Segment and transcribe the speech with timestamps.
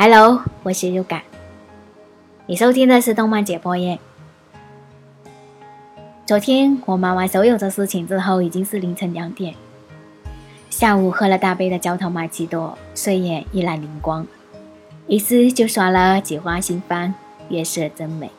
[0.00, 1.22] Hello，我是流感。
[2.46, 3.98] 你收听的是动漫解播耶。
[6.24, 9.56] 昨天我忙完所有的事情之后，已经是凌晨两点。
[10.70, 14.24] 下午喝了大杯的焦糖玛奇朵，睡眼一览灵光，
[15.08, 17.12] 于是就刷了几花新番，
[17.48, 18.30] 月色真美。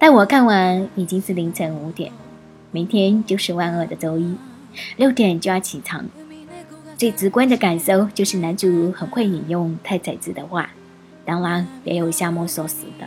[0.00, 2.10] 待我看完，已经是凌晨五点。
[2.72, 4.36] 明天就是万恶的周一，
[4.96, 6.04] 六点就要起床。
[6.96, 10.70] 最直观的感受就是男主很会引用太宰治的话，
[11.26, 13.06] 当然也有夏目漱石的。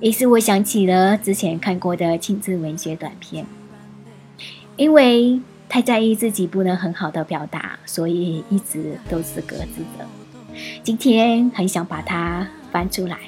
[0.00, 3.44] 于是我想起了之前看过的亲子文学短片，
[4.76, 10.06] 因为太在意自己不能很好的表达，所以一直都是格子的。
[10.82, 13.18] 今天很想把它翻出来。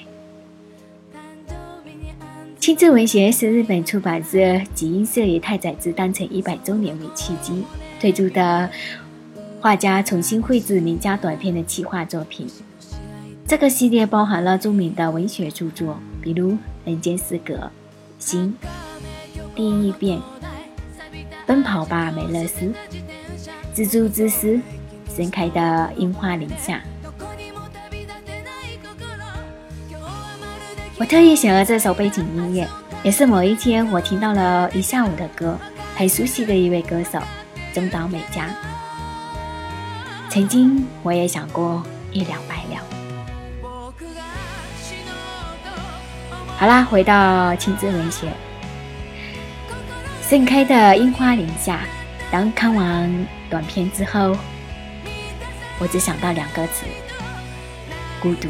[2.58, 7.62] 亲子文学是日本出版社集英社以太宰治诞辰一百周年为契机
[8.00, 8.70] 推出的。
[9.62, 12.48] 画家重新绘制名家短篇的企划作品，
[13.46, 16.50] 这个系列包含了著名的文学著作，比如
[16.84, 17.54] 《人间失格》
[18.18, 18.52] 《心》
[19.54, 20.18] 《第一遍》
[21.46, 22.66] 《奔跑吧美乐斯》
[23.72, 24.48] 《蜘蛛之丝》
[25.16, 26.82] 《盛开的樱花林下》。
[30.98, 32.66] 我特意选了这首背景音乐，
[33.04, 35.56] 也是某一天我听到了一下午的歌，
[35.94, 37.20] 很熟悉的一位歌手
[37.72, 38.52] 中岛美嘉。
[40.32, 42.80] 曾经我也想过一了百了。
[46.56, 48.32] 好啦，回到青春文学，
[50.26, 51.80] 盛开的樱花林下。
[52.30, 54.34] 当看完短片之后，
[55.78, 56.86] 我只想到两个字：
[58.18, 58.48] 孤独。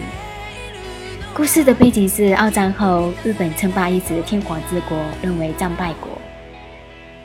[1.35, 6.11] 故事的背景是二战后日本称霸一时的天皇之国沦为战败国，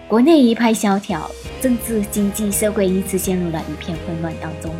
[0.08, 1.30] 国内一派萧条。
[1.60, 4.72] 政治、经济、社会依次陷入了一片混乱当中。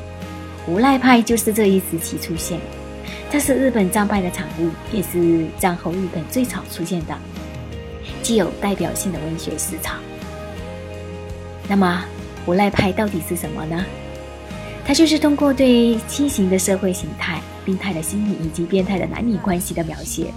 [0.68, 2.60] 无赖派就是这一时期出现，
[3.32, 7.18] 这是日本战败的产物，也是战后日本最早出现的
[8.22, 9.96] 具有代表性的文学思潮。
[11.68, 12.06] 那么，
[12.46, 13.84] 无赖派到底是什么呢？
[14.88, 20.34] 它就是通过对畸形的社会形态、病态的心理以及变态的男女关系的描写，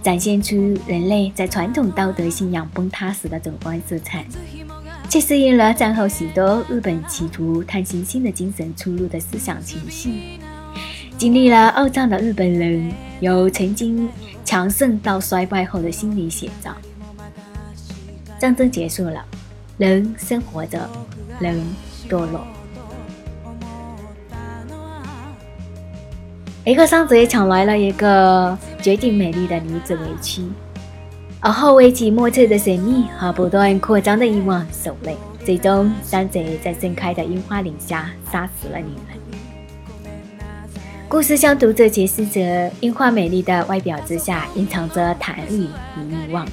[0.00, 0.54] 展现出
[0.86, 4.24] 人类在传统道德信仰崩塌时的主观色彩。
[5.08, 10.38] 这适应了战后许多日本企图探寻新的精神出路的思想情绪。
[11.16, 14.08] 经历了二战的日本人，由曾经
[14.44, 16.72] 强盛到衰败后的心理写照。
[18.38, 19.24] 战争结束了，
[19.76, 20.88] 人生活着，
[21.40, 21.60] 人
[22.08, 22.46] 堕落。
[26.68, 30.52] 一个山贼抢来了一个绝顶美丽的女子为妻。
[31.40, 39.16] 而后为其莫测的神秘和不断扩张的欲望守卫，最终山贼在盛开的樱花林下杀死了女人。
[41.08, 46.46] 故事向读者解释着，樱花美丽的外表之下隐藏着贪欲与欲望。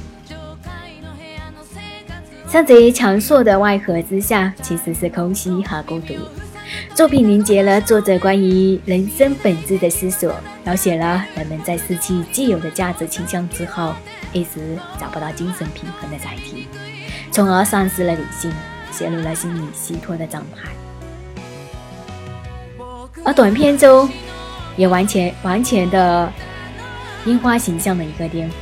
[2.48, 6.14] 山贼强硕的外壳之下其实是空虚和孤独。
[6.96, 10.34] 作品凝结了作者关于人生本质的思索，
[10.64, 13.94] 描写了人们在失去既有的价值倾向之后。
[14.32, 16.70] 一时找不到精神平衡的载体，
[17.32, 18.50] 从而丧失了理性，
[18.92, 20.70] 陷入了心理虚脱的状态。
[23.26, 24.10] 而短片中
[24.78, 26.32] 也完全完全的
[27.26, 28.54] 樱花形象的一个颠覆。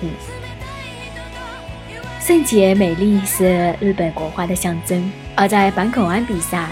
[2.20, 6.70] 圣洁美丽是日本国花的象征，而在坂口安比萨，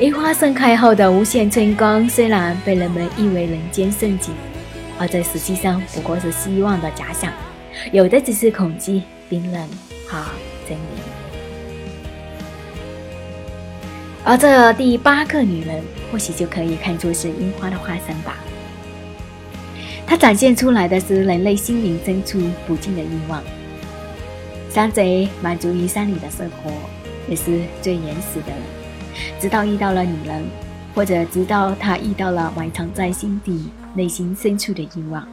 [0.00, 4.34] 樱花盛开后的无限春光，虽然被人们誉为人间盛景，
[4.98, 7.32] 而这实际上不过是希望的假想。
[7.92, 9.68] 有的只是恐惧、冰冷
[10.08, 10.18] 和
[10.68, 11.00] 真理。
[14.24, 15.80] 而这第八个女人，
[16.10, 18.36] 或许就可以看作是樱花的化身吧。
[20.04, 23.40] 它展现出来的是人类心灵深处不尽的欲望。
[24.70, 26.72] 山贼满足于山里的生活，
[27.28, 28.73] 也是最原始的人。
[29.40, 30.44] 直到遇到了女人，
[30.94, 35.26] 或者直到他遇到了埋藏在心底、内心深处的欲望。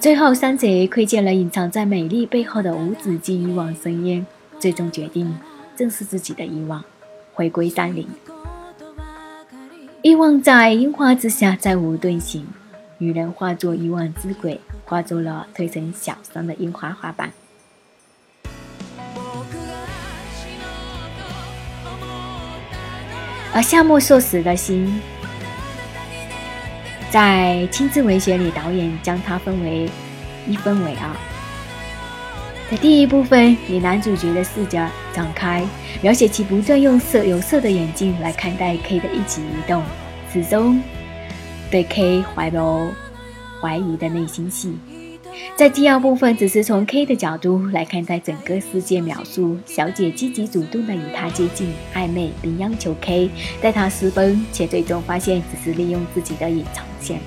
[0.00, 4.26] 最后，三贼窥见了隐藏在美丽背后的无止境欲望深渊，
[4.58, 5.34] 最终决定
[5.76, 6.84] 正视自己的欲望，
[7.32, 8.06] 回归山林。
[10.02, 12.46] 欲望在樱花之下再无遁形，
[12.98, 17.32] 女人化作欲望之鬼，化作了推成小山的樱花花瓣。
[23.54, 25.00] 而夏目漱石的心。
[27.08, 29.88] 在青春文学里，导演将它分为
[30.48, 31.16] 一分为二。
[32.68, 35.64] 在第一部分，以男主角的视角展开，
[36.02, 39.84] 描写其不断用色有色的眼镜来看待 K 的一举一动，
[40.32, 40.82] 始终
[41.70, 42.90] 对 K 怀有
[43.60, 44.76] 怀疑的内心戏。
[45.56, 57.20] 在第二部分，只是从 K 的角度来看待整个世界，描述小姐积极主动的与他接近、暧昧，并央求 K 带她私奔，且最终发现只是利用自己的隐藏线。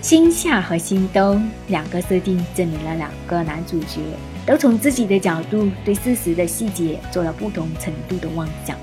[0.00, 4.00] 新夏和新冬两个设定证明了两个男主角
[4.44, 8.76] 都从自己的角度对事实的细节做了不同程度的妄想，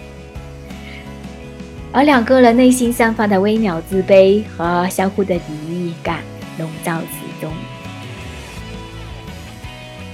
[1.92, 6.24] 而两个人内心散发的微妙自卑和相互的敌意感。
[6.59, 7.51] 笼罩其中，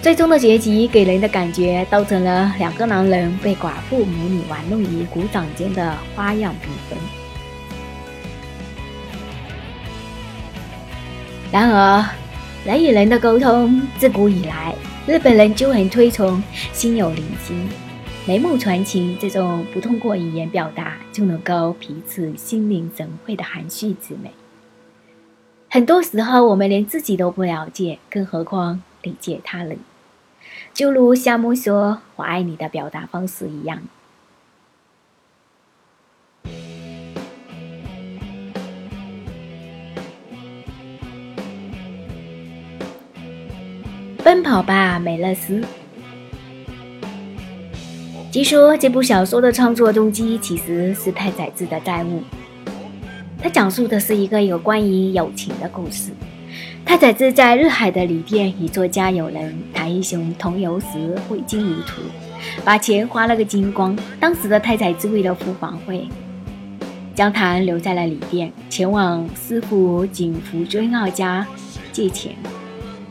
[0.01, 6.97] 最终的结局给人的感觉都成了两个男人被寡妇母女玩弄于股掌间的花样缤纷。
[11.51, 12.05] 然而，
[12.65, 14.75] 人与人的沟通自古以来，
[15.07, 17.53] 日本人就很推崇心有灵犀、
[18.27, 24.29] 眉目传情这种不通过语言表达就能够彼此心领神会的含蓄之美。
[25.75, 29.77] 很多时候，我们连自己都不了解，更何况理解他人。
[30.73, 33.81] 就如夏目说“我爱你”的表达方式一样。
[44.23, 45.61] 奔跑吧，美乐斯。
[48.31, 52.23] 据说这部小说的创作动机其实是太宰治的债务。
[53.45, 56.09] 它讲述的是一个有关于友情的故事。
[56.83, 62.01] 太宰治在日海的旅店与作家友人谭一雄同游时挥金如土，
[62.63, 63.95] 把钱花了个精光。
[64.19, 66.09] 当时的太宰治为了付房费，
[67.13, 71.45] 将谭留在了旅店，前往师傅井福尊二家
[71.91, 72.31] 借钱。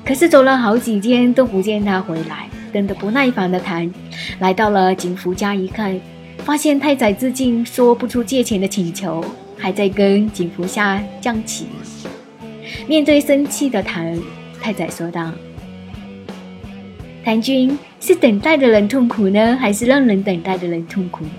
[0.04, 3.88] 可是走了好几天都不见他回来，等得不耐烦的谭
[4.40, 5.96] 来到了井福家一看，
[6.38, 9.24] 发现太宰治竟说不出借钱的请求。
[9.64, 11.68] 还在跟景福下降棋。
[12.86, 14.14] 面对生气的谭
[14.60, 15.32] 太宰说道
[17.24, 21.30] ：“谭君是等待的人痛苦呢，还是让人等待的人痛苦呢？”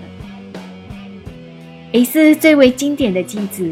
[1.92, 3.70] 也是最为经典的句子：“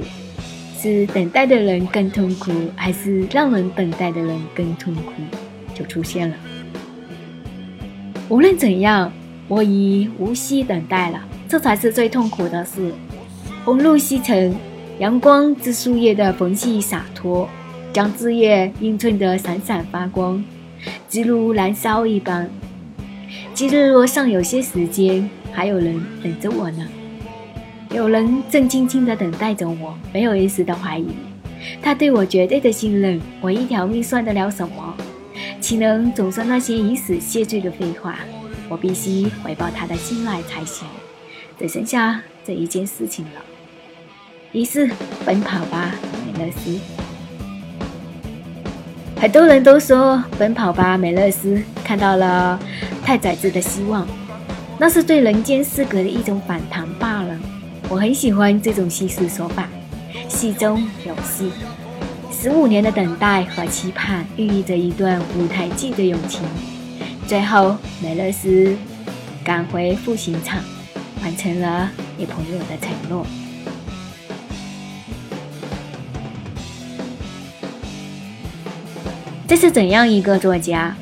[0.81, 5.15] 是等待的人更痛苦，还是让人等待的人更痛苦？”
[5.75, 6.37] 就出现了。
[8.29, 9.13] 无论怎样，
[9.49, 12.95] 我已无需等待了，这才是最痛苦的事。
[13.65, 14.55] 红露西沉，
[14.99, 17.49] 阳光自树叶的缝隙洒脱，
[17.95, 20.45] 将枝叶映衬得闪闪发光，
[21.09, 22.51] 直如燃烧一般。
[23.55, 26.87] 今日若尚有些时间，还有人等着我呢。
[27.91, 31.07] 有人正静静地等待着我，没有一丝的怀疑。
[31.81, 34.95] 他对我绝对的信任，我一条命算得了什么？
[35.59, 38.19] 岂能总说那些以死谢罪的废话？
[38.69, 40.87] 我必须回报他的信赖才行。
[41.59, 43.54] 只剩下这一件事情了。
[44.55, 44.89] 于是，
[45.27, 45.93] 奔跑吧，
[46.25, 46.79] 美乐斯。
[49.21, 52.57] 很多人都说，奔跑吧，美乐斯看到了
[53.03, 54.07] 太宰治的希望，
[54.79, 57.37] 那是对人间失格的一种反弹罢了。
[57.89, 59.69] 我很喜欢这种叙事手法，
[60.29, 61.51] 戏中有戏。
[62.31, 66.43] 十五年的等待和期盼，寓意着一段舞台剧的友情。
[67.27, 68.77] 最后，美乐斯
[69.43, 70.63] 赶回复兴场，
[71.25, 73.27] 完成了女朋友的承诺。
[79.47, 80.97] 这是怎样一个作家？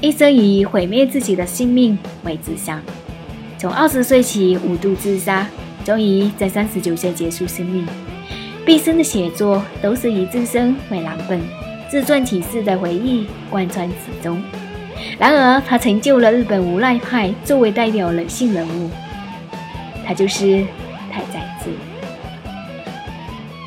[0.00, 2.80] 一生以毁灭自己的性命为志向，
[3.58, 5.48] 从二十岁起五度自杀，
[5.84, 7.84] 终于在三十九岁结束生命。
[8.64, 11.40] 毕生的写作都是以自身为蓝本，
[11.90, 14.40] 自传体式的回忆贯穿始终。
[15.18, 18.90] 然而，他成就了日本无赖派作为代表人性人物，
[20.06, 20.64] 他就是。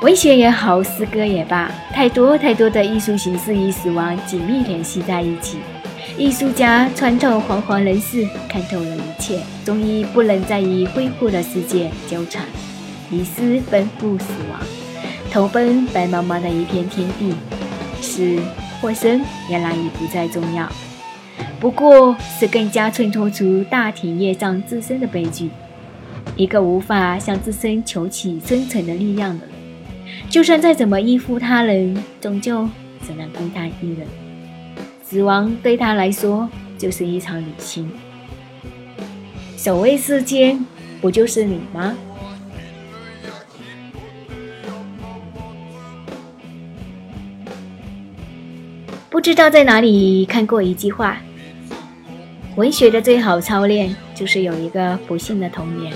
[0.06, 5.58] 文学也好，诗歌也罢，太多太多的艺术形式与死亡紧密联系在一起。
[6.16, 12.46] 艺术家穿透惶惶人世，看透了一切，终于不能再与恢复的世界纠缠，
[13.10, 14.62] 于是奔赴死亡，
[15.32, 17.34] 投奔白茫茫的一片天地。
[18.00, 18.38] 死
[18.80, 19.20] 或生，
[19.50, 20.72] 原来已不再重要，
[21.60, 25.50] 不过是更加衬托出大体业障自身的悲剧。
[26.36, 29.55] 一个无法向自身求取生存的力量的人。
[30.30, 32.68] 就算再怎么依附他人，终究
[33.06, 34.08] 只能孤单一人。
[35.04, 37.92] 死亡对他来说就是一场旅行。
[39.58, 40.66] 守卫世间，
[41.02, 41.96] 不就是你吗？
[49.10, 51.18] 不知道在哪里看过一句话：
[52.58, 55.94] 文学的最好操练，就是有一个不幸的童年。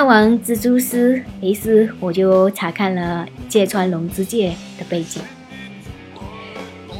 [0.00, 5.22] 看完蜘蛛丝，于是我就查看了芥川龙之介的背景。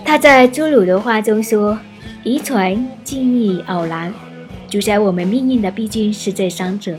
[0.04, 1.80] 他在朱鲁的话中说
[2.24, 4.12] ：“遗传、记忆、偶然，
[4.68, 6.94] 主宰我们命运的毕竟是这三者。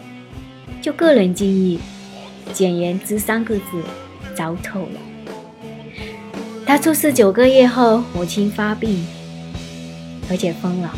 [0.81, 1.79] 就个人记忆，
[2.51, 3.63] 简言之三个字，
[4.33, 4.99] 糟透了。”
[6.65, 9.05] 他出事九个月后，母亲发病，
[10.31, 10.91] 而且疯了，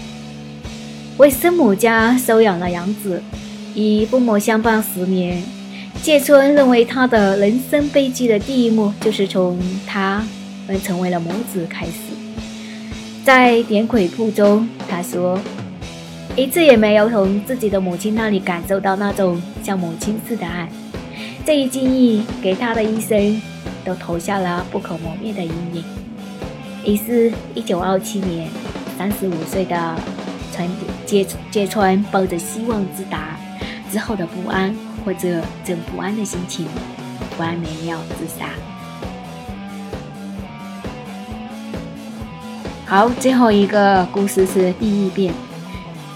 [1.17, 3.21] 为生母家收养了养子。
[3.75, 5.41] 与父母相伴十年，
[6.01, 10.23] 芥村认为他的人生悲剧的第一幕就是从他
[10.67, 11.91] 们成为了母子开始。
[13.23, 15.39] 在点鬼铺中，他说
[16.35, 20.69] ：“一次也没有从自己的母亲那里感受到那种像母亲似的爱。”
[21.45, 23.41] 这一经历给他的一生
[23.83, 25.83] 都投下了不可磨灭的阴影。
[26.85, 28.49] 于是，一九二七年，
[28.97, 29.95] 三十五岁的
[30.53, 30.67] 川
[31.05, 33.37] 芥芥川抱着希望之达。
[33.93, 36.65] 之后的不安或者正不安的心情，
[37.37, 38.49] 不安没了自杀。
[42.87, 45.31] 好，最后一个故事是《地狱变》，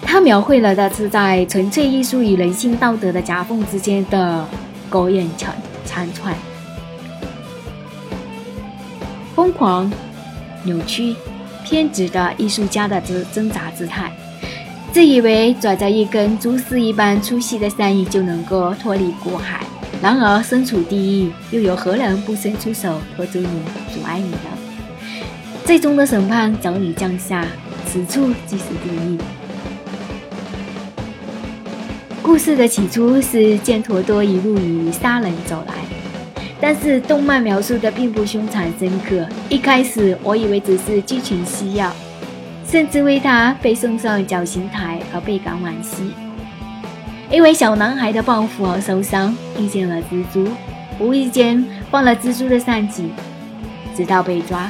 [0.01, 4.43] 它描绘了的是在纯粹艺术与人性道德的夹缝之间的
[4.89, 5.55] 狗眼缠
[5.86, 6.34] 缠串，
[9.36, 9.91] 疯狂、
[10.63, 11.15] 扭曲、
[11.63, 14.12] 偏执的艺术家的挣挣扎姿态。
[14.98, 19.63] 自以为拽着一根蛛丝一般粗细的善意就能够脱离苦海，
[20.01, 23.48] 然而身处地狱，又有何人不伸出手拖住你、
[23.94, 25.20] 阻碍你呢？
[25.63, 27.46] 最终的审判早已降下，
[27.86, 29.20] 此处即是地狱。
[32.24, 35.75] 故事的起初是剑陀多一路与杀人走来，
[36.60, 39.27] 但是动漫描述的并不凶残深刻。
[39.48, 41.94] 一开始我以为只是剧情需要。
[42.70, 46.12] 甚至为他被送上绞刑台而倍感惋惜，
[47.32, 50.46] 因为小男孩的报复而受伤，遇见了蜘蛛，
[51.00, 53.10] 无意间放了蜘蛛的善己，
[53.96, 54.70] 直到被抓，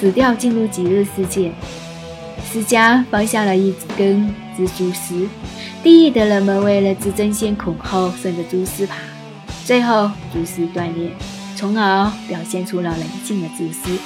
[0.00, 1.52] 死掉进入极乐世界。
[2.50, 5.28] 释迦放下了一根蜘蛛丝，
[5.84, 8.96] 地狱的人们为了自争先恐后，顺着蛛丝爬，
[9.64, 11.12] 最后蛛丝断裂，
[11.54, 13.96] 从而表现出了人性的自私。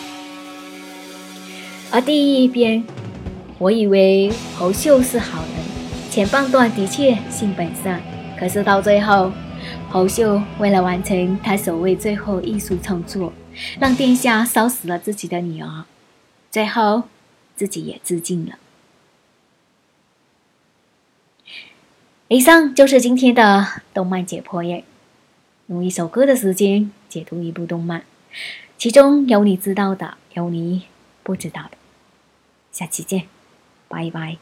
[1.90, 2.84] 而第一边。
[3.62, 8.02] 我以为侯秀是好人，前半段的确性本善，
[8.36, 9.30] 可是到最后，
[9.88, 13.32] 侯秀为了完成他所谓最后艺术创作，
[13.78, 15.84] 让殿下烧死了自己的女儿，
[16.50, 17.04] 最后
[17.54, 18.58] 自己也自尽了。
[22.26, 23.64] 以上就是今天的
[23.94, 24.82] 动漫解剖页，
[25.68, 28.02] 用一首歌的时间解读一部动漫，
[28.76, 30.86] 其中有你知道的，有你
[31.22, 31.78] 不知道的。
[32.72, 33.31] 下期见。
[33.92, 34.40] Bye bye.